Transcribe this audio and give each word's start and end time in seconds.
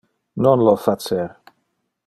Non 0.45 0.63
lo 0.67 0.73
facer. 0.85 1.29